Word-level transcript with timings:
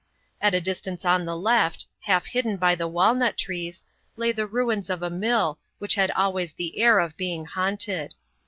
At 0.41 0.55
a 0.55 0.61
distance 0.61 1.05
on 1.05 1.25
the 1.25 1.35
left, 1.37 1.85
half 1.99 2.25
hidden 2.25 2.57
by 2.57 2.73
the 2.73 2.87
walnut 2.87 3.37
trees, 3.37 3.83
lay 4.15 4.31
the 4.31 4.47
ruins 4.47 4.89
of 4.89 5.03
a 5.03 5.11
mill, 5.11 5.59
which 5.77 5.93
had 5.93 6.09
always 6.13 6.53
the 6.53 6.79
air 6.81 6.97
of 6.97 7.15
being 7.17 7.45
haunted. 7.45 8.15